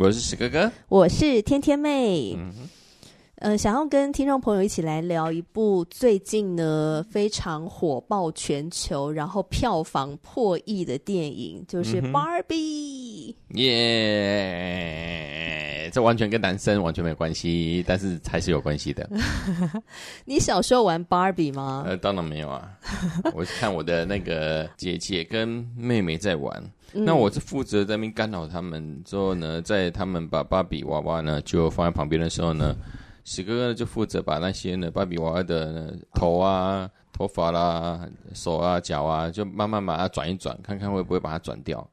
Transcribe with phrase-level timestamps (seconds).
[0.00, 2.32] 我是史哥哥，我是天天妹。
[2.36, 2.52] 嗯
[3.40, 13.32] 呃，想要跟听众朋友一起来聊一部最近呢非常火爆全球，然后票房破亿的电影，就是《Barbie》。
[13.54, 15.07] 耶！
[15.98, 19.10] 这完全跟男生完全没有关系，但是还是有关系的。
[20.24, 21.82] 你小时候玩芭比吗？
[21.84, 22.70] 呃，当然没有啊，
[23.34, 26.62] 我是看我的那个姐姐跟妹妹在玩，
[26.94, 29.02] 嗯、那我是负责在那边干扰他们。
[29.02, 32.76] 之后呢，在他们把芭比娃娃呢就放在旁边的时候呢。
[33.24, 41.86] 史哥哥就负责把那些呢芭比娃娃的头啊、头发啦、手啊、脚啊，就慢慢把它转一转，看看会不会把它转掉，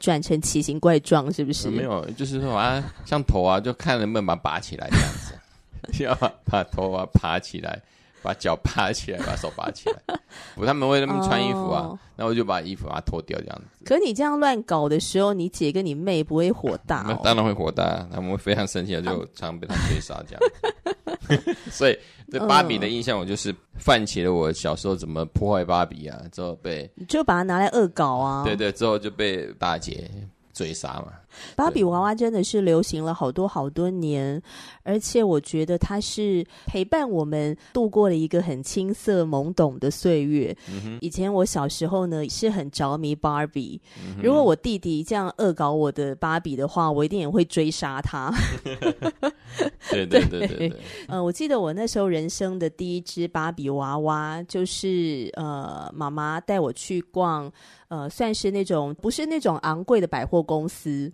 [0.00, 1.70] 转成奇形怪状，是不是？
[1.70, 7.80] 没有，就是说啊，像头啊，就看能不能把它拔起来这样子， 要把把头啊爬起来。
[8.22, 9.96] 把脚爬起来，把手拔起来。
[10.54, 12.30] 不，他们会那么穿衣服啊，那、oh.
[12.30, 13.82] 我就把衣服把它脱掉，这样子。
[13.82, 17.18] 可你这样乱搞的时候，你姐跟你妹不会火大、哦？
[17.24, 21.56] 当然会火大，他们会非常生气，就常常被他追杀这样。
[21.70, 21.98] 所以
[22.30, 28.44] 对芭比的印象，我就是泛起了我小时候怎么破坏芭比啊，之后被你就把它拿来恶搞啊。
[28.44, 30.10] 对对，之后就被大姐
[30.52, 31.12] 追杀嘛。
[31.54, 34.42] 芭比娃娃真的是流行了好多好多年，
[34.82, 40.56] 而且我觉得它是陪伴我们度过了一个很青涩懵懂的岁月。
[40.68, 48.32] 嗯、以前我小时候呢是很着迷芭比，嗯，如果我弟弟这样恶搞我的芭比的话，我一定也会追杀他。
[49.90, 50.68] 对对对对对。
[51.08, 57.50] 嗯、呃，我记得我那时候人生的第一只芭比娃娃，就是呃妈妈带我去逛，
[57.90, 61.12] 呃算是那种不是那种昂贵的百货公司。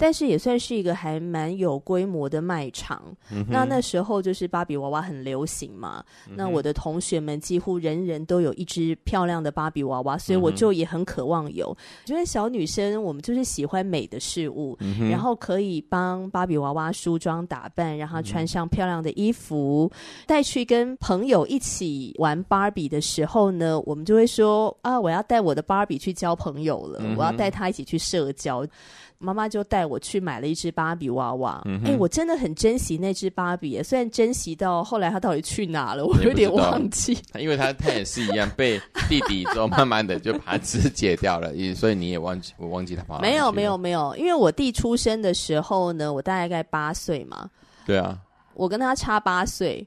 [0.00, 3.02] 但是也算是一个还蛮有规模的卖场。
[3.32, 6.34] 嗯、那那时候就是芭比娃娃很流行嘛、嗯。
[6.36, 11.76] 那我的同学们几乎人人都有一只漂亮的芭比娃娃，所以我就也很渴望有。
[12.04, 19.90] 觉、嗯、得小女生我们就是喜欢美的事物，嗯、然后可以帮芭比娃娃梳妆打扮，让她穿上漂亮的衣服，
[20.26, 28.66] 带、嗯、去跟朋友一起玩芭比的时候呢，我们就会说啊，我要带我的芭比去交朋友了，嗯、我要带他一起去社交。
[29.20, 37.18] 妈妈就带我去买了一只芭比娃娃，哎、我真的很珍惜那只芭比，虽然珍惜到后来他到底去哪了，我有点忘记。
[37.36, 43.18] 因为他他也是一样被弟弟之后慢慢的就把肢解掉了， 所以你也忘记我忘记他跑。
[43.18, 47.50] 没有没有没有，因为我弟出生的时候呢，我大概八岁嘛。
[47.84, 48.16] 对啊，
[48.54, 49.84] 我跟他差八岁。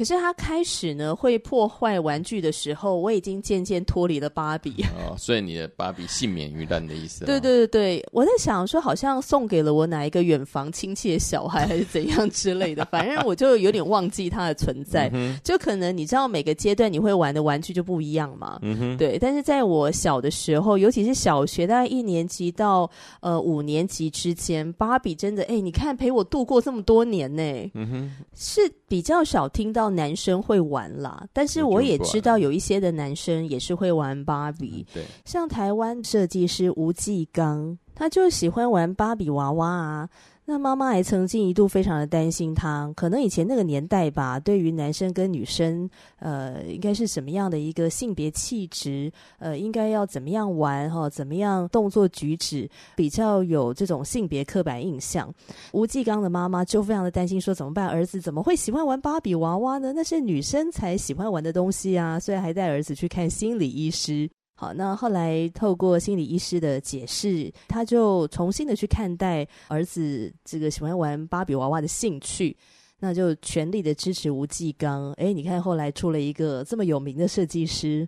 [0.00, 4.82] 可是他开始呢会破坏玩具的时候，我已经渐渐脱离了芭比。
[4.96, 7.26] 哦，所以你的芭比幸免于难的意思。
[7.26, 12.82] 对对对对，我在想说，好像送给了我哪一个远房亲戚的小孩，还是怎样之类的。
[12.90, 15.10] 反正我就有点忘记它的存在。
[15.12, 15.38] 嗯。
[15.44, 18.58] 就可能你知道每个阶段你会玩的玩具就不一样嘛。
[18.62, 18.96] 嗯哼。
[18.96, 22.90] 对，但是在我小的时候，尤其是小学大概一年级到
[23.20, 27.42] 呃五年级之间，芭比真的哎，你看陪我度过这么多年呢。
[27.74, 28.24] 嗯哼。
[28.34, 29.89] 是比较少听到。
[29.90, 34.86] 男生会玩啦，但是我也知道有一些的男生也是会玩芭比。
[34.94, 40.08] 对，像台湾设计师吴继刚，他就喜欢玩芭比娃娃啊。
[40.50, 45.88] 那妈妈还曾经一度非常的担心他，可能以前那个年代吧，对于男生跟女生，
[46.18, 55.32] 呃，应该是什么样的一个性别气质，呃，应该要怎么样玩哈，怎么样动作举止，比较有这种性别刻板印象。
[55.72, 57.86] 吴继刚的妈妈就非常的担心，说怎么办？
[57.86, 59.92] 儿子怎么会喜欢玩芭比娃娃呢？
[59.94, 62.18] 那是女生才喜欢玩的东西啊！
[62.18, 64.28] 所以还带儿子去看心理医师。
[64.60, 72.54] 好，那后来透过心理医师的解释，他就重新的去看待儿子这个喜欢玩芭比娃娃的兴趣，
[72.98, 75.14] 那就全力的支持吴继刚。
[75.14, 78.06] 诶，你看后来出了一个这么有名的设计师，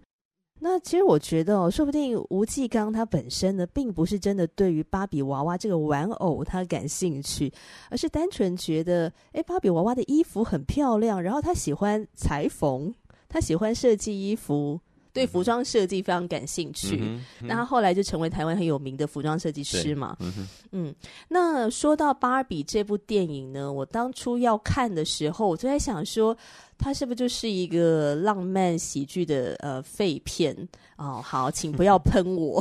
[0.60, 7.50] 那其实我觉得哦，说不定吴继刚他本身呢，并不是真的对于芭比娃娃这个玩偶他感兴趣，
[7.88, 12.92] 而是单纯觉得，诶，芭比娃娃的衣服很漂亮，然后他喜欢裁缝，
[13.26, 14.78] 他喜欢设计衣服。
[15.12, 17.18] 对服装设计非常感兴趣。
[17.40, 20.16] 那他后来就成为台湾很有名的服装设计师嘛。
[20.20, 20.94] 嗯，嗯，
[21.28, 26.36] 那说到芭比这部电影呢，我当初要看的时候，我就在想说。
[26.78, 30.56] 它是不是就是一个浪漫喜剧的呃废片
[30.96, 31.22] 哦？
[31.22, 32.60] 好，请不要喷我。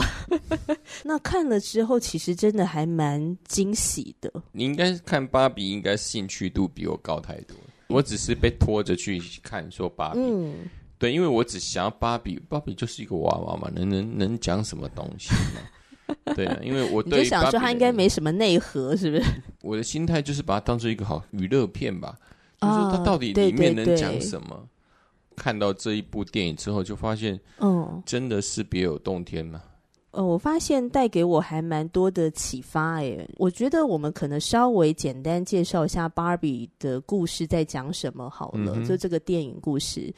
[1.04, 4.32] 那看了之后，其实真的还蛮惊喜的。
[4.52, 7.58] 你应该看芭比，应该兴趣度比我高太多。
[7.88, 10.70] 我只是被拖着去看说芭比，嗯，
[11.02, 16.16] 对，因为我只想要芭比，芭比就是一个娃娃嘛，能能能讲什么东西嘛？
[16.36, 19.24] 对啊，因为我对就想说它应该没什么内核，是不是？
[19.64, 22.16] 我的心态就是把它当做一个好娱乐片吧。
[22.60, 24.50] 就是它到底里面能讲什么？
[24.52, 29.60] 哦、对对对，看到这一部电影之后，就发现，嗯，真的是别有洞天嘛。
[30.12, 33.28] 呃，我发现带给我还蛮多的启发诶。
[33.38, 40.14] 我觉得我们可能稍微简单介绍一下芭比的故事在讲什么好了，嗯、就这个电影故事。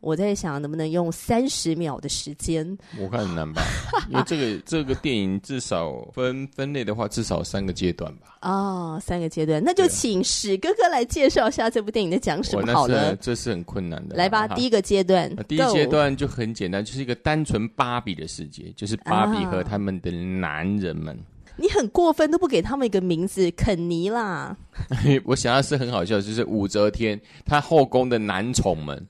[0.00, 3.62] 我在想能不能用三十秒的时间，我看很难吧，
[4.08, 8.38] 因为这个这个电影至少分分类的话，至少三个阶段吧。
[8.42, 13.16] 哦，三个阶段，那就请史哥哥来介绍一下这部电影在讲什么好了。
[13.16, 21.18] 这是很困难的，来吧，第一个阶段，第一阶段就很简单，就是一个单纯芭比的世界，就是芭比和他们的男人们。
[21.58, 24.56] 你很过分，都不给他们一个名字，肯尼啦。
[25.26, 29.06] 我想要是很好笑，就是武则天她后宫的男宠们。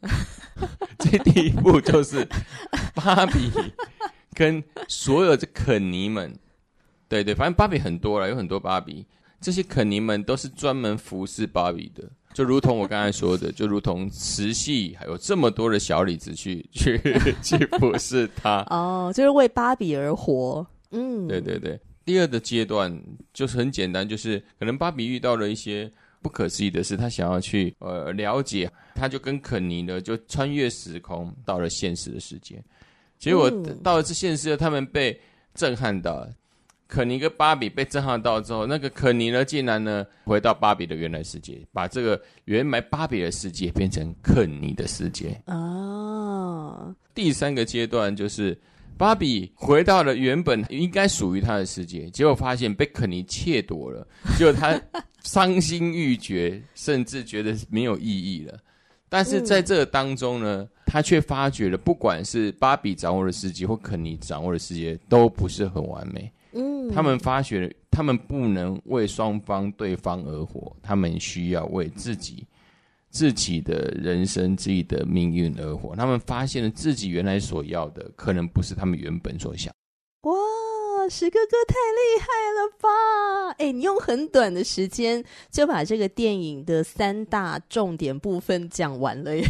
[0.99, 2.27] 这第一步就是
[2.95, 3.51] 芭比
[4.35, 6.35] 跟所有的肯尼们，
[7.09, 9.07] 对对，反正芭比很多了，有很多芭比。
[9.41, 12.03] 这些肯尼们都是专门服侍芭比的，
[12.35, 17.01] 就如同我刚才说的，就如同慈禧还有这么多的小李子去 去
[17.41, 18.67] 去服侍她。
[18.71, 20.67] 哦，就是为芭比而活。
[20.91, 21.79] 嗯，对对对。
[22.09, 22.91] 第二个阶段
[23.35, 32.65] 就是很简单，就是可能芭比遇到了一些不可思议的事，他想要去呃了解，他就跟肯尼呢就穿越时空到了现实的世界，
[33.19, 33.51] 结果
[33.83, 35.21] 到了这现实，他们被
[35.55, 36.33] 震撼到了。
[36.87, 45.39] 肯尼跟芭比被震撼到之后，那个肯尼呢竟然呢回到芭比的原来世界，把这个原来芭比的世界变成肯尼的世界。
[45.45, 48.59] 哦，第三个阶段就是。
[48.99, 54.07] 芭比回到了原本应该属于她的世界，结果发现被肯尼窃夺了，
[54.37, 54.79] 结果她
[55.23, 58.59] 伤心欲绝，甚至觉得没有意义了。
[59.09, 66.31] 但是在这个当中呢，他却发觉了，不管是芭比掌握的世界或肯尼掌握的世界，都不是很完美。
[66.53, 72.47] 嗯，他们发觉，他们不能为双方对方而活，他们需要为自己。
[73.19, 79.75] 自己的人生、自己的命运而活，他们发现了自己原来所要的，可能不是他们原本所想。
[80.23, 80.33] 哇，
[81.11, 83.57] 石哥哥太厉害了吧！
[83.59, 89.45] 哎，你用很短的时间就把这个电影的三大重点部分讲完了耶。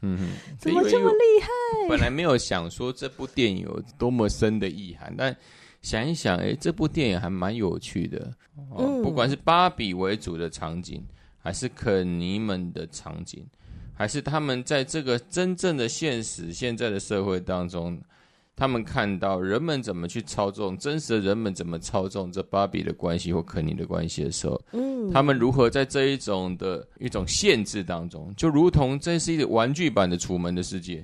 [0.00, 1.88] 嗯哼，怎么这么厉害？
[1.88, 5.36] 本来没有想说这部电影有多么深的意涵，但
[5.80, 8.18] 想一想，哎，这部电影还蛮有趣的。
[8.72, 11.06] 哦，嗯，不管是芭比为主的场景。
[11.42, 13.44] 还是肯尼们的场景，
[13.92, 18.00] 还是他们在这个真正的现实、现在的社会当中，
[18.54, 30.98] 他们看到人们怎么去操纵，真实的人们怎么操纵这芭比的关系或肯尼的关系的时候，嗯，他们如何在这一种的一种限制当中，就如同这是一个玩具版的《楚门的世界》，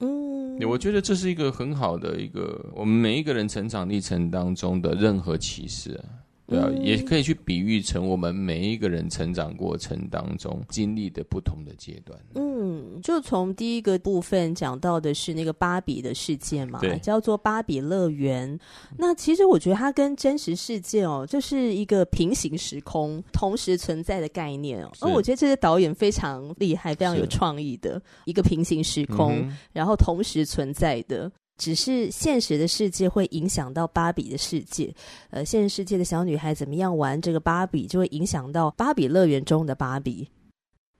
[0.00, 6.24] 嗯，我觉得这是一个很好的一个我们每一个人成长历程当中的任何启示啊。
[6.48, 12.18] 对啊，也可以去比喻成我们每一个人成长过程当中经历的不同的阶段。
[12.36, 18.58] 嗯，就从第一个部分讲到的是那个芭比的世界嘛，叫做芭比乐园。
[18.96, 24.90] 那其实我觉得它跟真实世界哦，就是一个平行时空同时存在的概念哦。
[25.00, 31.30] 而我觉得这些导演非常厉害，非常有创意的一个平行时空，嗯，然后同时存在的。
[31.58, 34.94] 只是现实的世界会影响到芭比的世界，
[35.30, 40.26] 呃，现实世界的小女孩怎么样玩这个芭比，就会影响到芭比乐园中的芭比。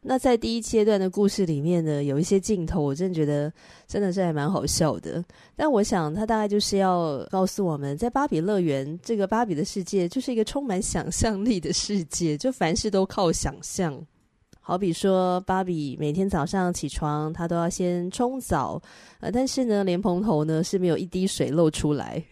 [0.00, 3.52] 那在第一阶段的故事里面呢，有一些镜头，我真的觉得
[3.88, 5.22] 真的是还蛮好笑的。
[5.56, 14.00] 但我想，他大概就是要告诉我们，在芭比乐园这个芭比的世界，就是一个充满想象力的世界，就凡事都靠想象。
[14.68, 18.78] 好比说，芭比每天早上起床，她都要先冲澡，
[19.18, 22.22] 呃，但是呢，莲蓬头呢是没有一滴水漏出来。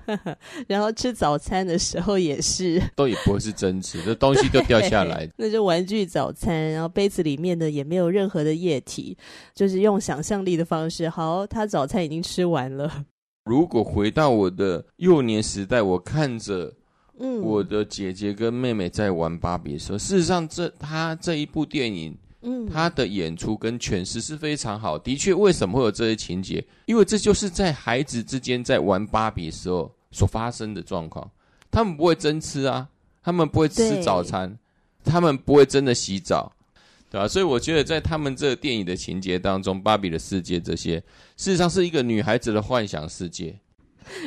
[0.66, 5.28] 然后吃早餐的时候也是，都也不会是真吃，这东西都掉下来。
[5.36, 9.14] 那就玩具早餐，然后杯子里面呢也没有任何的液体，
[9.54, 11.06] 就是用想象力的方式。
[11.06, 13.04] 好，他早餐已经吃完了。
[13.44, 16.72] 如果回到我的幼年时代，我看着。
[17.18, 24.98] 嗯，我的姐姐跟妹妹在玩芭比的时候，事实上这，她这一部电影，嗯，她的演出跟诠释是非常好。
[24.98, 26.64] 的确，为什么会有这些情节？
[26.86, 31.30] 因为这就是在孩子之间在玩芭比的时候所发生的状况。
[31.70, 32.88] 他们不会真吃啊，
[33.22, 34.56] 他们不会吃早餐，
[35.04, 36.52] 他们不会真的洗澡，
[37.10, 37.28] 对吧？
[37.28, 40.96] 所以我觉得在他们这个电影的情节当中，芭比的世界这些，
[41.36, 43.56] 事实上是一个女孩子的幻想世界。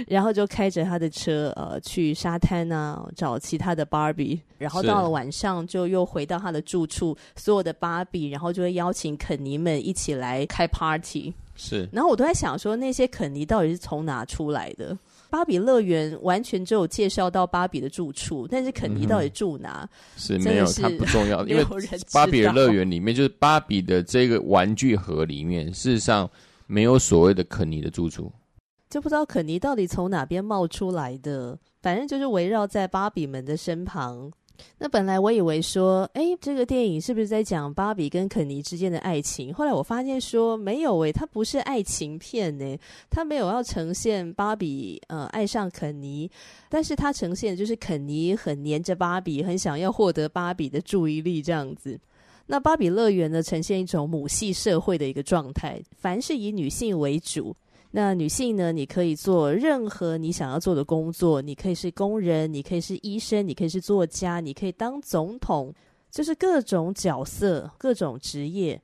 [0.07, 4.39] 然后就开着他的车，呃，去沙滩啊，找其他的芭比。
[4.57, 11.33] 然后到了晚上，就又回到他的住处，所有的芭比，然后就会邀请肯尼们一起来开 party。
[11.55, 11.87] 是。
[11.91, 14.97] 然后我都在想说，那些肯尼到底是从哪出来的？
[15.29, 19.81] 芭比乐园完全只有介绍到芭比的住处，但是肯尼到底住哪？
[19.83, 21.65] 嗯、是没有，它不重要， 因为
[22.13, 26.29] 芭比的乐园里面就是芭比的这个玩具盒里面，事实上
[26.65, 28.31] 没有所谓的肯尼的住处。
[28.89, 34.31] 就不知道肯尼到底从哪边冒出来的，反正就是围绕在芭比们的身旁。
[34.79, 39.53] 那本来我以为说，哎，这个电影是不是在讲芭比跟肯尼之间的爱情？
[39.53, 42.75] 后来我发现说没有，诶，它不是爱情片呢，
[43.07, 46.27] 它没有要呈现芭比呃爱上肯尼，
[46.69, 51.99] 但是它呈现就是肯尼很黏着芭比，很想要获得芭比的注意力这样子。
[52.47, 57.55] 那芭比乐园呢，呈现一种母系社会的一个状态，凡是以女性为主。
[57.91, 58.71] 那女性呢？
[58.71, 65.73] 你可以做任何你想要做的工作，你可以是工人，你可以是医生，你可以是作家，你可以当总统，
[66.11, 68.79] 就是各种角色、各种职业。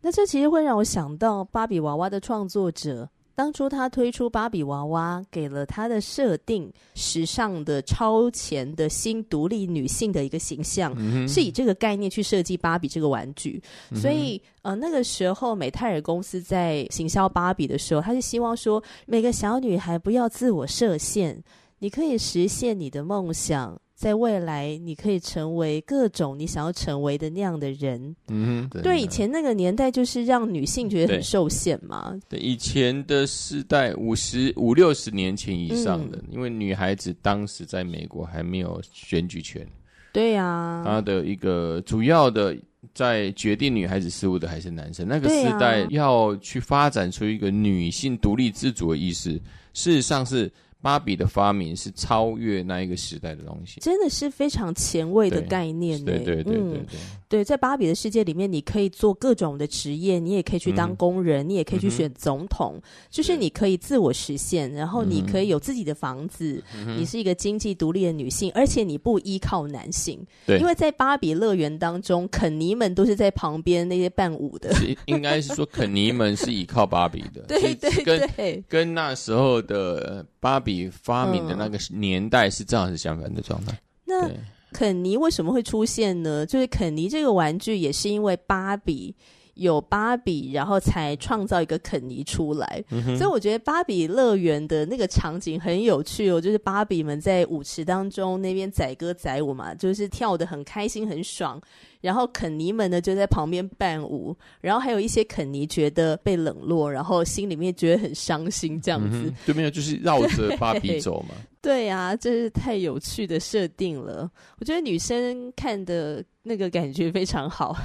[0.00, 3.08] 那这其实会让我想到芭比娃娃的创作者。
[3.40, 13.58] 当初他推出芭比娃娃，给了他的设定时尚的、超前的新独立女性的一个形象，嗯、是以这个概念去设计芭比这个玩具。
[13.92, 21.42] 嗯、所以，呃，那个时候美泰尔公司在行销芭比的时候，他是希望说，每个小女孩不要自我设限，
[21.78, 23.80] 你可以实现你的梦想。
[24.00, 28.16] 在未来，你可以成为各种你想要成为的那样的人。
[28.28, 32.18] 嗯，对，对，以前那个年代就是让女性觉得很受限嘛。
[32.26, 39.68] 对，对以前的时代，五十五六十年前以上的，嗯，因为女孩子当时在美国还没有选举权。
[40.14, 42.56] 对呀，啊，她的一个主要的
[42.94, 45.06] 在决定女孩子事务的还是男生。
[45.06, 49.32] 那个时代要去发展出一个女性独立自主的意识，
[49.74, 50.50] 事实上是。
[50.82, 56.02] 芭比的发明是超越那一个时代的东西，真的是非常前卫的概念。
[56.04, 56.86] 对对对对对，对，嗯，
[57.28, 70.18] 对，在芭比的世界里面，你可以做各种的职业，你也可以去当工人，嗯、你也可以去选总统，嗯，就是你可以自我实现，然后你可以有自己的房子，嗯、你是一个经济独立的女性，而且你不依靠男性。
[70.46, 74.74] 对，因为在芭比乐园当中，肯尼们都是在旁边那些伴舞的，
[75.06, 77.42] 应该是说肯尼们是依靠芭比的。
[77.42, 80.90] 对 对对，跟跟那时候的芭比。
[80.90, 83.78] 发明的那个年代是正好是相反的状态。
[84.04, 84.28] 那
[84.72, 86.44] 肯尼为什么会出现呢？
[86.46, 89.14] 就是肯尼这个玩具也是因为芭比
[89.54, 92.82] 有芭比，然后才创造一个肯尼出来。
[92.90, 101.60] 嗯、所以我觉得芭比乐园的那个场景很有趣哦，就是芭比们在舞池当中那边载歌载舞嘛，就是跳得很开心很爽。
[102.00, 109.18] 然后肯尼们呢就在旁边伴舞，然后还有一些肯尼觉得被冷落，然后心里面觉得很伤心，这样子。
[109.26, 111.34] 嗯、对，没有，就是绕着芭比走嘛。
[111.60, 114.30] 对呀，这是太有趣的设定了。
[114.58, 117.76] 我觉得女生看的那个感觉非常好。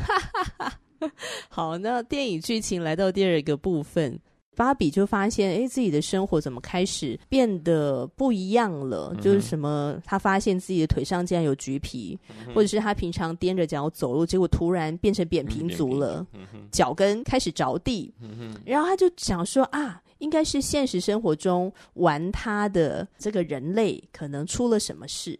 [1.49, 4.19] 好，那电影剧情来到第二个部分。
[4.57, 9.11] 芭比就发现，哎，自己的生活怎么开始变得不一样了？
[9.13, 16.25] 嗯、就是什么，她发现自己的腿上竟然有橘皮，嗯、或者是她平常踮着脚走路，结果突然变成扁平足了，
[16.71, 18.13] 脚跟开始着地。
[18.21, 25.37] 嗯、然后她就想说啊，应该是现实生活中玩她的这个人类可能出了什么事。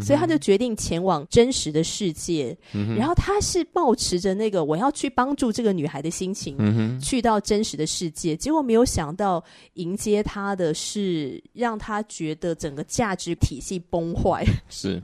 [0.00, 8.36] 所以他就决定前往真实的世界，嗯、然后他是抱持着那个我要去帮助这个女孩的心情，嗯、去到真实的世界。
[8.36, 9.42] 结果没有想到，
[9.74, 14.44] 迎接他的是让他觉得整个价值体系崩坏。
[14.68, 15.02] 是，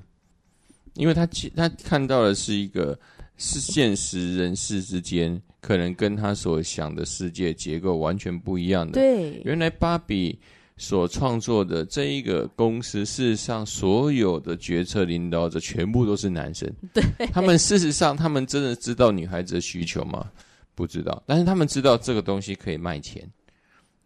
[0.94, 2.98] 因为他他看到的是一个
[3.36, 8.92] 是现实人世之间可能跟他所想的世界结构完全不一样的。
[8.92, 10.38] 对，原来芭比。
[10.78, 16.70] 所创作的这一个公司，事实上所有的决策领导者全部都是男生。
[16.92, 17.02] 对，
[17.32, 20.30] 他们事实上，他们真的知道女孩子的需求吗？
[20.74, 21.22] 不知道。
[21.26, 23.26] 但是他们知道这个东西可以卖钱，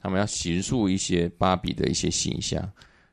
[0.00, 2.70] 他们要形塑一些芭比的一些形象，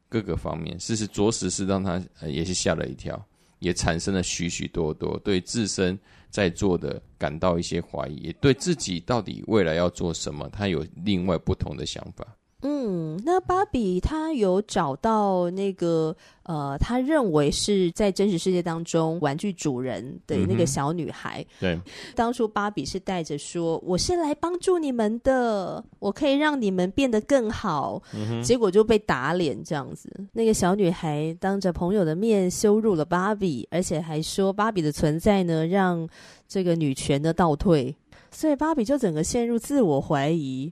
[0.07, 3.19] 各个方面，事实着实是让他也是吓了一跳，
[3.57, 5.97] 也产生了许许多多对自身
[6.29, 12.23] 在做的感到一些怀疑，也对自己到底未来要做什么，他有另外不同的想法。
[12.63, 21.45] 嗯，那芭比她有找到那个呃，她认为是在真实世界当中玩具主人的那个小女孩。
[21.59, 21.79] 对，
[22.15, 28.01] 当初芭比是带着说：“我是来帮助你们的，我可以让你们变得更好。”
[28.43, 30.11] 结果就被打脸这样子。
[30.33, 36.09] 那个小女孩当着朋友的面羞辱了芭比，而且还说芭比的存在呢，让
[36.47, 37.95] 这个女权的倒退。
[38.31, 40.71] 所以芭比就整个陷入自我怀疑。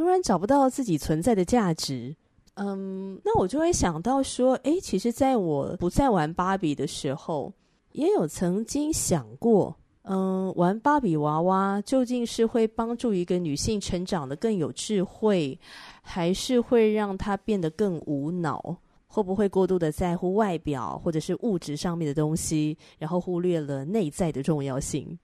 [0.00, 2.16] 突然找不到自己存在的价值，
[2.54, 7.52] 嗯，那我就会想到说，诶，其实在我不再玩芭比的时候，
[7.92, 15.60] 也有曾经想过，嗯，玩芭比娃娃究竟是会帮助一个女性成长得更有智慧，
[16.00, 18.74] 还是会让她变得更无脑？
[19.06, 25.18] 会不会过度的在乎外表或者是物质上面的东西，然后忽略了内在的重要性？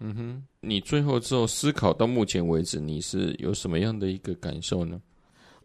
[0.00, 5.00] 嗯哼，你最后之后思考到目前为止，你是有什么样的一个感受呢？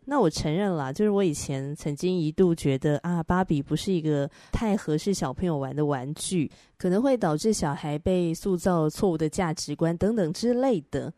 [0.05, 11.11] 那我承认啦，就是我以前曾经一度觉得啊，芭比不是一个太合适小朋友玩的玩具，可能会导致小孩被塑造错误的价值观等等之类的。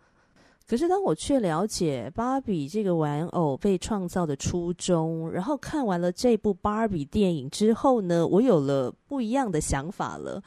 [0.68, 10.42] 可是当我去了解芭比这个玩偶被创造的初衷，然后看完了这部芭比电影之后呢，我有了不一样的想法了。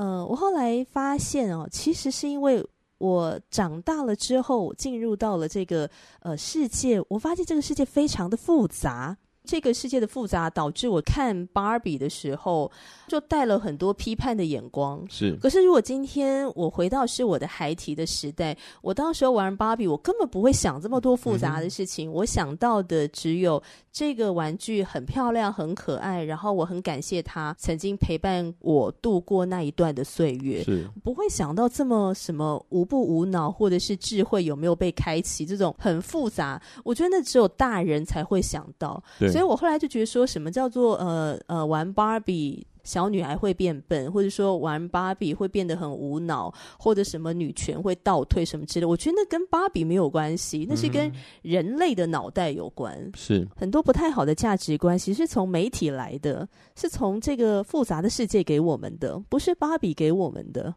[0.00, 2.66] 呃，我后来发现哦，其实是因为
[2.96, 5.90] 我长大了之后，进入到了这个
[6.20, 9.14] 呃世界，我发现这个世界非常的复杂。
[9.50, 12.70] 这个世界的复杂导致我看芭比的时候
[13.08, 15.04] 就带了很多批判的眼光。
[15.10, 22.08] 是，可是如果今天我回到是我的孩提的时代，我到时候玩芭比，我根本不会想这么多复杂的事情。
[22.08, 30.62] 嗯、我想到的只有这个玩具很漂亮、很可爱，然后我很感谢它曾经陪伴我度过那一段的岁月。
[30.62, 36.62] 是，不会想到这么什么无不无脑，或者是智慧有没有被开启这种很复杂。
[36.84, 39.02] 我觉得那只有大人才会想到。
[39.18, 39.28] 对。
[39.28, 53.10] 所以我后来就觉得说，什么叫做呃呃玩芭比小女孩会变笨，或者说玩芭比会变得很无脑，或者什么女权会倒退什么之类的，我觉得那跟芭比没有关系，那是跟人类的脑袋有关。
[53.14, 60.74] 是很多不太好的价值观，其实是从媒体来的，是从这个复杂的世界给我们的，不是芭比给我们的。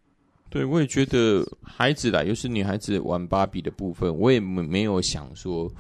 [0.50, 5.72] 对，我也觉得孩子啦，又是女孩子玩芭比的部分，我也没没有想说。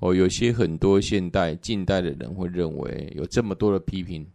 [0.00, 4.26] 哦，有些很多现代近代的人会认为有这么多的批评，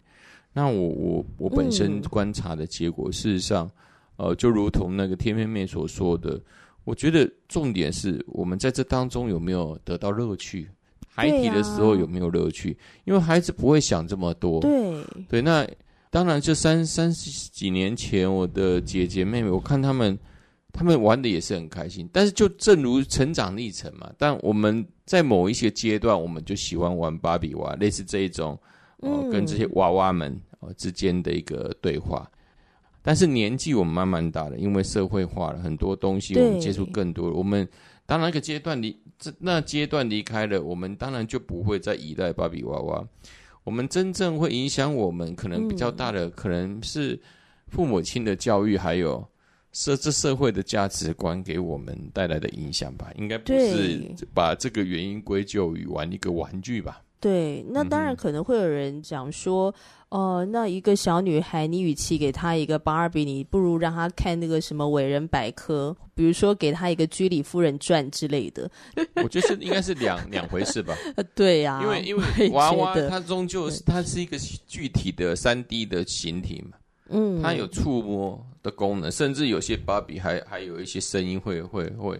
[0.53, 3.69] 那我我我本身观察的结果，嗯、事实上，
[4.17, 6.39] 呃，就如同那个天妹妹所说的，
[6.83, 10.67] 我觉得重点是我们在这当中有没有得到乐趣，
[11.07, 14.61] 孩提的时候有没有乐趣，啊、因为孩子不会想这么多。
[14.61, 15.67] 对对，那
[16.11, 20.15] 当然，这三三十几年前，我的姐姐妹妹，我看他们。
[20.77, 28.59] 他们玩的也是很开心，但是就正如成长历程嘛，但我们在某一些阶段，我们就喜欢玩芭比娃，类似这一种，
[28.97, 32.29] 哦、呃，跟这些娃娃们哦、呃、之间的一个对话。
[33.01, 37.31] 但是年纪我们慢慢大了，因为社会化了，很多东西我们接触更多。
[37.31, 37.65] 我们
[38.05, 43.07] 当然一个阶段离这那阶段离开了，我们当然就不会再依赖芭比娃娃。
[43.63, 47.17] 我们真正会影响我们可能比较大的，嗯、可能是
[47.69, 49.25] 父母亲的教育，还有。
[49.75, 54.01] 社这社会的价值观给我们带来的影响吧，应该不是
[54.33, 57.01] 把这个原因归咎于玩一个玩具吧？
[57.19, 59.73] 对，那当然可能会有人讲说，
[60.09, 68.69] 哦、嗯呃，那一个小女孩，你与其给她一个芭比，你不如让她看那个什么伟人百科，比如说给她一个《居里夫人传》之类的。
[69.15, 70.95] 我觉得是应该是两两回事吧？
[71.33, 76.77] 对呀、啊，因为因为娃娃它终究是它是一个具体的三 D 的形体嘛。
[77.09, 82.19] 嗯，它有触摸的功能，甚至有些芭比还还有一些声音会会会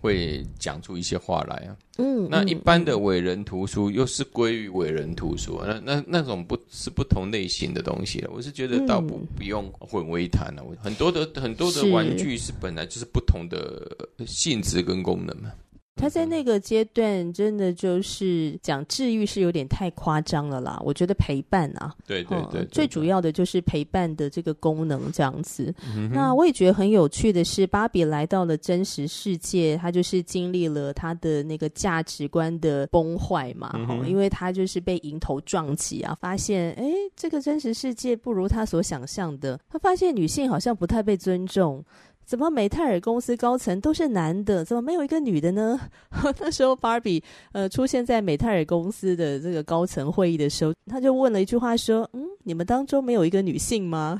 [0.00, 1.76] 会讲出一些话来啊。
[1.98, 8.30] 嗯，那一般的伟人图书又是归于伟人图书，那那那种不是不同类型的东西了。
[8.32, 10.64] 我是觉得倒不不用混为一谈了。
[10.82, 15.52] 很多的很多的玩具是本来就是不同的性质跟功能嘛。
[16.00, 25.72] 他在那个阶段真的就是讲治愈是有点太夸张了啦，我觉得陪伴啊，对对对，最主要的就是陪伴的这个功能这样子。
[26.10, 33.72] 那我也觉得很有趣的是，芭比来到了真实世界，他就是经历了他的那个价值观的崩坏嘛，
[34.06, 41.84] 因为他就是被迎头撞击啊，发现哎，这个真实世界不如他所想象的，他发现女性好像不太被尊重。
[42.30, 44.64] 怎么美泰尔公司高层都是男的？
[44.64, 45.80] 怎么没有一个女的呢？
[46.38, 54.16] 那时候芭比呃出现在美泰尔公司的这个高层会议的时候，他就问了一句话说：“嗯，你们当中没有一个女性吗？”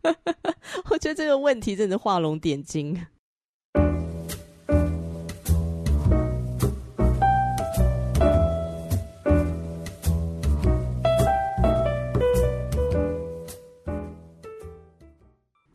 [0.88, 2.98] 我觉得这个问题真的画龙点睛。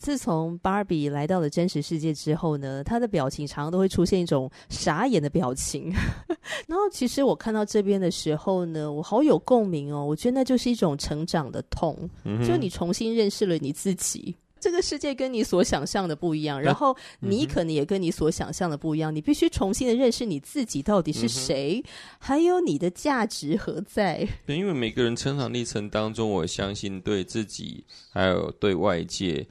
[0.06, 5.92] 自从芭比来到了真实世界之后呢，她的表情常常都会出现一种傻眼的表情。
[6.70, 10.06] 然后，其实我看到这边的时候呢，我好有共鸣哦。
[10.06, 14.36] 我觉得那就是一种成长的痛，嗯、就你重新认识了你自己。
[14.60, 19.14] 这个世界跟你所想象的不一样，然后你可能也跟你所想象的不一样。
[19.14, 21.84] 你必须重新的认识你自己到底是谁，
[22.20, 24.28] 还有你的价值何在。
[24.46, 29.48] 对，因为每个人成长历程当中，我相信对自己还有对外界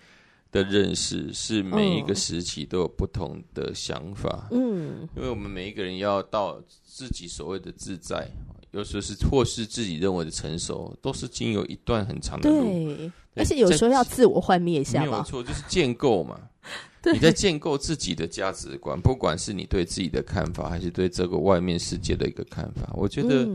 [0.55, 4.47] 的认识，是每一个时期都有不同的想法。
[4.53, 8.25] 嗯，因为我们每一个人要到自己所谓的自在。
[8.71, 12.73] 有时候是或是自己认为的成熟，都是经由一段很长的路。
[12.95, 15.01] 对，而且有时候要自我幻灭一下。
[15.01, 16.40] 没有错，就是建构嘛。
[17.12, 22.90] 你在建构自己的价值观，不管是你对自己的看法，还是对这个外面世界的一个看法。
[22.95, 23.47] 我觉得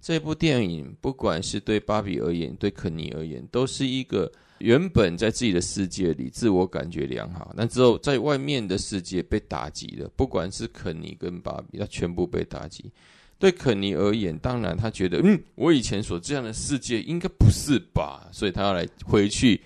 [0.00, 10.10] 这部电影，不管是对芭比而言，对肯尼而言，都是一个原本在自己的世界里自我感觉良好，那之后在外面的世界被打击了。
[10.16, 12.92] 不管是肯尼跟芭比，他全部被打击。
[13.38, 19.60] 对肯尼而言，当然他觉得，嗯，我以前所这样的世界应该不是吧，所以他要来回去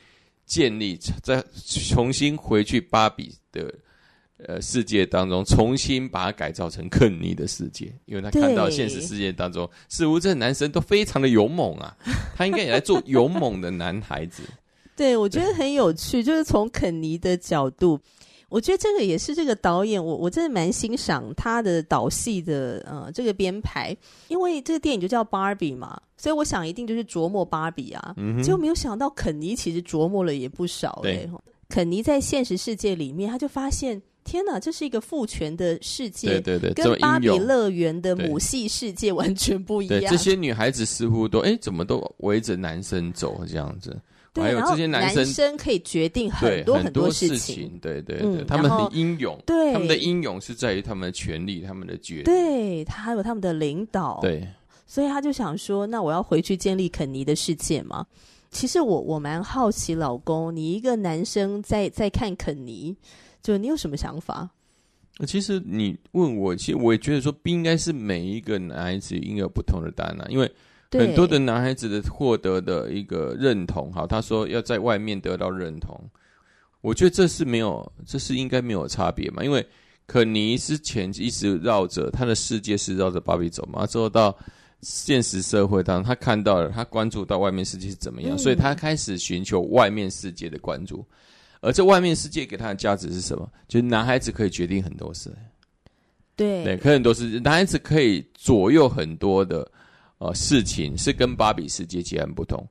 [0.44, 3.74] 建立，再重新回去芭比的
[4.36, 11.96] 呃世界当中，重新把它改造成肯尼的世界，因为他看到现实世界当中，似乎这男生都非常的勇猛啊，
[12.36, 14.42] 他应该也来做勇猛的男孩子。
[14.96, 17.98] 对，我觉得很有趣，就是从肯尼的角度。
[18.48, 23.96] 我觉得这个也是这个导演，我我真的蛮欣赏他的导戏的呃这个编排，
[24.28, 31.30] 因为这个电影就叫芭比嘛，所以我想一定就是琢磨芭比啊，嗯、结果没有想到肯尼其实琢磨了也不少哎、欸，对
[31.70, 40.02] 肯尼在现实世界里面他就发现，天哪，这是一个父权的世界，对对对，跟芭比乐园的母系世界完全不一样。
[40.10, 43.98] 这些女孩子似乎都哎怎么都围着男生走这样子。
[44.34, 47.78] 对，还有这些男生，男生可以决定很多很多事情。
[47.82, 49.38] 对对对，嗯、他们很英勇。
[49.44, 52.24] 对，他们的英勇是在于他们的权利，他们的决定。
[52.24, 54.20] 对，他还有他们的领导。
[54.22, 54.48] 对，
[54.86, 58.06] 所以他就想说：“那我要回去建立肯尼的世界嘛。”
[58.50, 62.96] 其实我我蛮好奇，老公，你一个男生在在看肯尼，
[63.42, 64.48] 就你有什么想法？
[65.26, 70.50] 其实你问我，其实我也觉得说，不应该是每一个男孩子应该有不同的答案，啊因为。
[71.00, 75.98] 很多的男孩子的获得的一个认同，好，他说要在外面得到认同，
[76.82, 79.42] 我觉得这是没有，这是应该没有差别嘛。
[79.42, 79.66] 因为
[80.06, 84.36] 肯尼之前一直绕着他的世界是绕着芭比走嘛，之后到
[84.82, 91.04] 现实社会当中，他看到了，他关注到外面世界是怎么样，嗯、所以他开始寻求外面世界的关注。
[91.60, 93.48] 而这外面世界给他的价值是什么？
[93.66, 95.30] 就是男孩子可以决定很多事，
[96.36, 99.66] 对，对，可以很多事，男孩子可以左右很多的。
[100.22, 102.64] 呃，事情是跟芭比世界截然不同。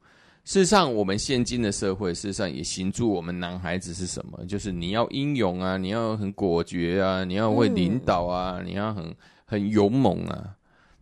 [0.45, 4.45] 事实上，我们现今的社会，事实上也形塑我们男孩子是什么？
[4.45, 10.55] 就是你要英勇啊，你要很果决啊，你要会领导啊，嗯、你要很很勇猛啊。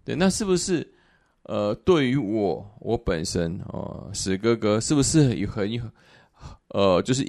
[0.03, 0.85] 对，那是不是？
[1.43, 5.81] 呃，对于我，我本身哦、呃，史哥哥是不是很有
[6.69, 7.25] 呃，就是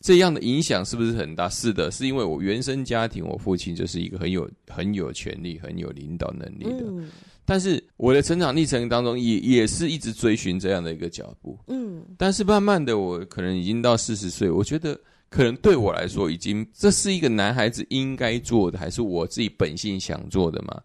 [0.00, 1.48] 这样的影响是不是很大？
[1.48, 6.84] 是的，是因为我原生家庭，我父亲就是一个很有很有权力、很有领导能力的。
[6.86, 7.10] 嗯
[7.50, 14.96] 但是我的成长历程当中也也是一直追寻这样的一个脚步，嗯，但是慢慢的我可能已经到四十岁，我觉得
[15.28, 20.80] 可能对我来说已经这是一个男孩子应该做的，还是我自己本性想做的嘛？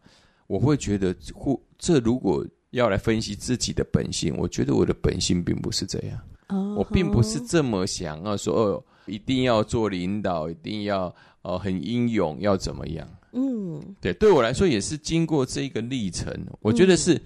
[0.48, 13.08] 我会觉得或这如果要来分析自己的本性，我觉得我的本性并不是这样，哦，我并不是这么想要说哦，一定要做领导，一定要哦很英勇，要怎么样？
[13.36, 17.22] 嗯，对，对我来说也是经过这一个历程，我觉得是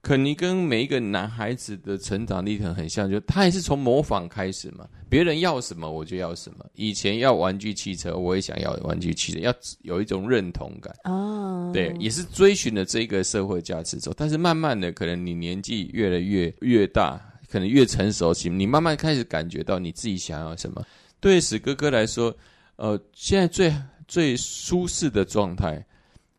[0.00, 6.64] 肯尼跟每一个男孩子的成长历程很像，就他也是从模仿开始嘛，别人要什么我就要什么。
[6.74, 10.94] 以前要玩具汽车，我也想要玩具汽车，要有一种认同感。
[11.04, 20.82] 哦，对，也是追寻了这个社会价值之后，但是慢慢的，可能你年纪越来越越大，可能越成熟起，你慢慢开始感觉到你自己想要什么。
[21.20, 22.34] 对史哥哥来说，
[22.76, 23.70] 呃，现在最。
[24.06, 25.84] 最舒适的状态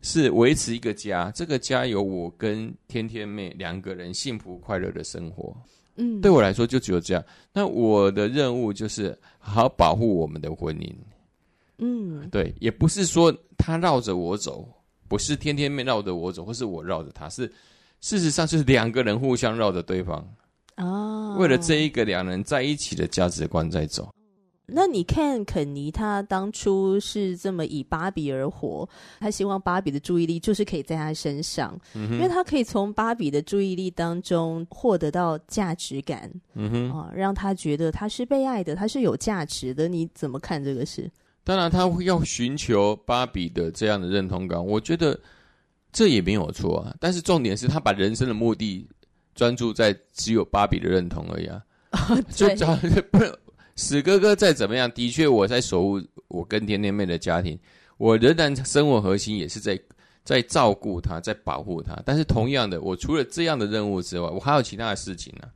[0.02, 5.56] 是维持一个家，这个家有我跟天天妹两个人幸福快乐的生活。
[5.98, 7.24] 嗯，对我来说就只有这样。
[7.54, 10.94] 那我的任务就是好好保护我们的婚姻。
[11.78, 14.68] 嗯，对，也不是说他绕着我走，
[15.08, 17.52] 不是天天妹绕着我走，或是我绕着他，是
[18.02, 20.26] 事实上就是两个人互相绕着对方。
[20.78, 24.14] 哦，为了这一个两人在一起的价值观在走。
[24.68, 28.88] 那你看肯尼，他当初是这么以芭比而活，
[29.20, 39.88] 他希望芭比的注意力就是可以在他身上，嗯、因为他可以从芭比的注意力当中获得到价值感，嗯哼，啊，让他觉得他是被爱的，他是有价值的。
[39.88, 41.10] 你怎么看这个事？
[41.44, 45.20] 当然，他会要寻求芭比的这样的认同感，我觉得
[45.92, 46.96] 这也没有错啊。
[47.00, 48.88] 但是重点是他把人生的目的
[49.36, 51.62] 专注在只有芭比的认同而已啊，
[52.32, 53.40] 就找不是。
[53.76, 57.60] 史哥哥再怎么样，的确我在守护我跟甜甜妹的家庭，
[57.98, 59.80] 我仍然生活核心也是在
[60.24, 62.02] 在照顾她，在保护她。
[62.06, 65.52] 但是同样的，我除了这样的任务之外，我还有其他的事情呢、啊，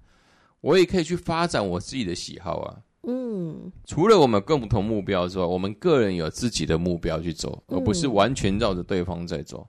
[0.60, 2.78] 我也可以去发展我自己的喜好啊。
[3.04, 9.66] 嗯，除了我们共同目标之外，我们个人有自己的目标去走，而不是完全绕着对方在走。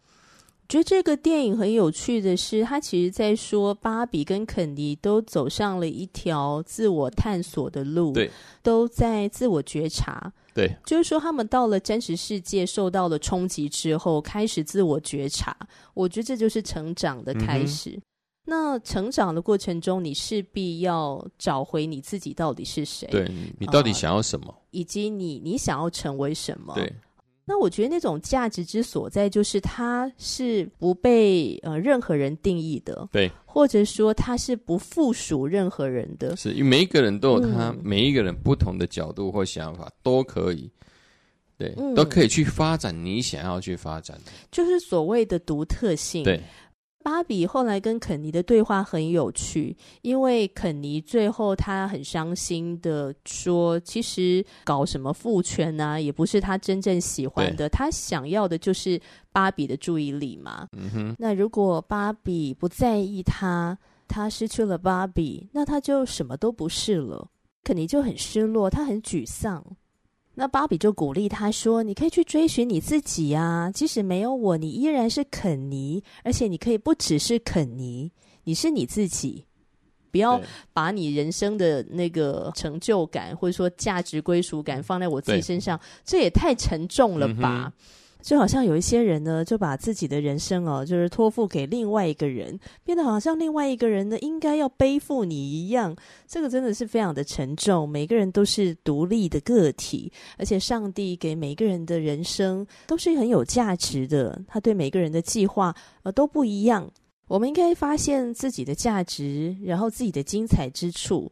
[0.70, 8.30] 觉得这个电影很有趣的是，它其实在说芭比跟肯尼都走上了一条自我探索的路，对，
[8.62, 15.56] 都在自我觉察，对，就是说他们到了真实世界受到了冲击之后，开始自我觉察。
[15.92, 17.90] 我觉得这就是成长的开始。
[17.90, 18.02] 嗯、
[18.44, 23.28] 那成长的过程中，你势必要找回你自己到底是谁，对，
[23.58, 26.92] 你到底想要什么，呃、以及你你想要成为什么，对。
[27.52, 40.70] 那我觉得那种价值之所在，就是它是不被呃任何人定义的，对，或者说它是不附属任何人的，是因为每一个人都有他、嗯、每一个人不同的角度或想法，都可以，
[41.58, 46.40] 对，嗯、都可以去发展你想要去发展的，就是所谓的独特性，对。
[47.02, 57.68] 芭比后来跟肯尼的对话很有趣，因为肯尼最后他很伤心的说：“其实搞什么父权啊，也不是他真正喜欢的。
[57.70, 59.00] 他想要的就是
[59.32, 60.68] 芭比的注意力嘛。
[60.72, 61.16] 嗯哼。
[61.18, 67.28] 那如果芭比不在意他，他失去了芭比，那他就什么都不是了。
[67.64, 69.64] 肯尼就很失落，他很沮丧。”
[70.34, 78.10] 那芭比就鼓励他说：“你可以去追寻你自己啊，即使没有我，你依然是肯尼，而且你可以不只是肯尼，
[78.44, 79.44] 你是你自己。
[80.10, 80.40] 不要
[80.72, 87.82] 把你人生的那个成就感或者说价值归属感放在我自己身上，这也太沉重了吧。”嗯
[88.22, 95.96] 就好像有一些人呢，就把自己的人生哦，就是托付给另外一个人，变得好像另外一个人呢，应该要背负你一样。
[96.26, 97.88] 这个真的是非常的沉重。
[97.88, 104.40] 每个人都是独立的个体，而且上帝给每个人的人生都是很有价值的。
[104.46, 106.90] 他对每个人的计划呃都不一样。
[107.28, 111.30] 我们应该发现自己的价值，然后自己的精彩之处。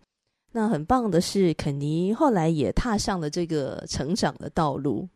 [0.53, 5.09] 那很棒的是，肯尼后来也踏上了这个成长的道路。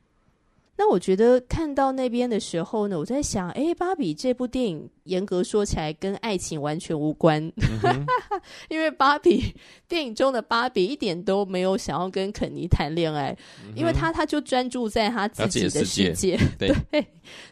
[0.84, 7.40] 那我觉得看到那边的时候呢，我在想，哎，芭比这部电影严格说起来跟爱情完全无关，
[7.84, 8.04] 嗯、
[8.68, 9.54] 因为芭比
[9.86, 13.30] 电影中的芭比一点都没有想要跟肯尼谈恋爱，
[13.64, 17.06] 嗯、因为他他就专注在他自己的世界，对 对，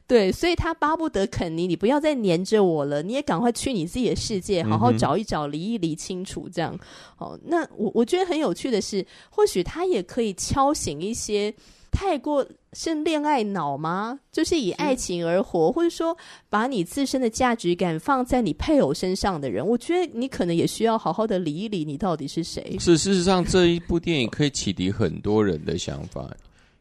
[0.09, 6.77] 对，所以他巴不得肯尼，你不要再黏着我了，你也赶快去你自己的世界，好好找一找，理一理清楚，这样。
[7.19, 11.55] 哦，那我我觉得很有趣的是，或许他也可以敲醒一些。
[11.91, 14.21] 太过是恋爱脑吗？
[14.31, 16.17] 就是以爱情而活，嗯、或者说
[16.49, 22.77] 把你自身的价值感放在你配偶身上的人，我觉得你可能也需要好好的理一理，你到底是谁。
[22.79, 26.31] 是，事实上这一部电影可以启迪很多人的想法，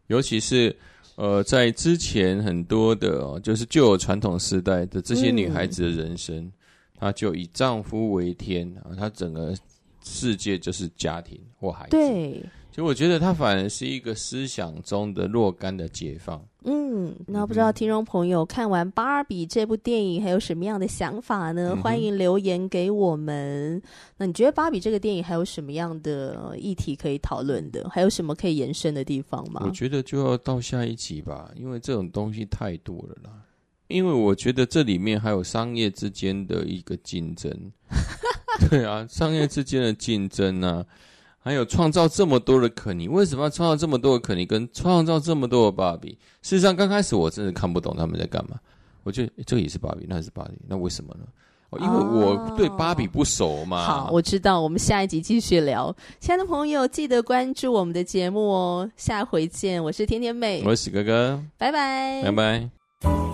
[0.08, 0.76] 尤其是
[1.16, 6.52] 呃，在之前很多的，哦，就是旧有传统时代的这些女孩子的人生，
[7.00, 9.54] 她、嗯、就以丈夫为天啊，她整个
[10.04, 11.90] 世界就是家庭或孩子。
[11.92, 12.42] 对。
[12.72, 16.42] 就我觉得他反而是一个思想中的若干的解放。
[16.64, 21.72] 嗯，那不知道听众朋友看完《芭比》这部电影还有什么样的想法呢？
[21.74, 23.82] 嗯、欢迎留言给我们。
[24.18, 27.90] 那你觉得《芭比》这个电影还有什么样的议题可以讨论的？
[27.90, 29.62] 还有什么可以延伸的地方吗？
[29.66, 33.32] 我觉得就要到下一集吧，因为这种东西太多了啦。
[33.88, 37.52] 因为我觉得这里面还有商业之间的一个竞争。
[38.70, 40.86] 对啊，商业之间的竞争啊。
[41.40, 46.18] 还有创造这么多的肯尼，为什么要创造这么多的肯尼，跟创造这么多的芭比？
[46.42, 48.58] 事实上，刚开始我真的看不懂他们在干嘛。
[49.04, 51.26] 我觉得这个也是芭比，那也是芭比，那为什么呢？
[51.70, 53.86] 哦，因为我对芭比不熟嘛。
[53.86, 54.60] 好，我知道。
[54.60, 55.96] 我们下一集继续聊。
[56.20, 58.92] 亲爱的朋友，记得关注我们的节目哦。
[58.98, 63.29] 下回见，我是甜甜妹，我是喜哥哥，拜拜，拜拜。